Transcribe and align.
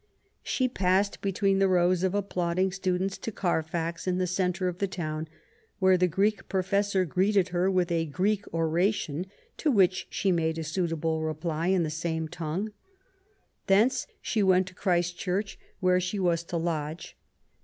She 0.41 0.67
passed 0.67 1.21
between 1.21 1.59
the 1.59 1.67
rows 1.67 2.01
of 2.01 2.15
applauding 2.15 2.71
students 2.71 3.19
to 3.19 3.31
Carfax, 3.31 4.07
in 4.07 4.17
the 4.17 4.25
centre 4.25 4.67
of 4.67 4.79
the 4.79 4.87
town, 4.87 5.27
where 5.77 5.95
the 5.95 6.07
Greek 6.07 6.49
professor 6.49 7.05
greeted 7.05 7.49
her 7.49 7.69
with 7.69 7.91
a 7.91 8.07
Greek 8.07 8.51
oration, 8.51 9.27
to 9.57 9.69
which 9.69 10.07
she 10.09 10.31
made 10.31 10.57
a 10.57 10.63
suitable 10.63 11.21
reply 11.21 11.67
in 11.67 11.83
the 11.83 11.91
same 11.91 12.27
tongue. 12.27 12.71
Thence 13.67 14.07
she 14.23 14.41
went 14.41 14.65
to 14.69 14.73
Christ 14.73 15.19
Church, 15.19 15.59
where 15.81 15.99
she 15.99 16.17
was 16.17 16.43
to 16.45 16.57
lodge. 16.57 17.15